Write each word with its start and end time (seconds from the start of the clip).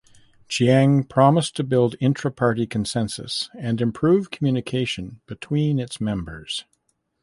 Chiang 0.47 1.03
promised 1.03 1.55
to 1.57 1.63
build 1.63 1.95
intraparty 2.01 2.67
consensus 2.67 3.51
and 3.55 3.79
improve 3.79 4.31
communication 4.31 5.21
between 5.27 5.77
its 5.77 6.01
members. 6.01 6.65